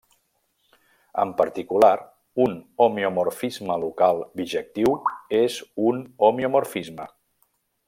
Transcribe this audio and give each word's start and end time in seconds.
En 1.23 1.33
particular, 1.41 1.91
un 2.45 2.55
homeomorfisme 2.85 3.77
local 3.85 4.23
bijectiu 4.41 4.97
és 5.43 5.61
un 5.91 6.01
homeomorfisme. 6.31 7.09